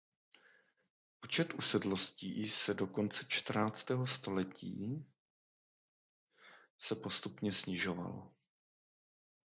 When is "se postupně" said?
6.77-7.53